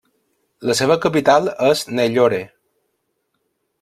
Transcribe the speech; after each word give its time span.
La 0.69 0.75
seva 0.79 0.95
capital 1.03 1.51
és 1.67 1.85
Nellore. 1.99 2.41